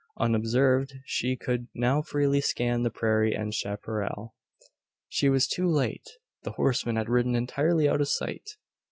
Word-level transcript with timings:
Unobserved 0.19 0.95
she 1.05 1.35
could 1.35 1.67
now 1.75 2.01
freely 2.01 2.41
scan 2.41 2.81
the 2.81 2.89
prairie 2.89 3.35
and 3.35 3.53
chapparal. 3.53 4.33
She 5.07 5.29
was 5.29 5.47
too 5.47 5.67
late. 5.69 6.09
The 6.41 6.53
horseman 6.53 6.95
had 6.95 7.07
ridden 7.07 7.35
entirely 7.35 7.87
out 7.87 8.01
of 8.01 8.07
sight. 8.07 8.57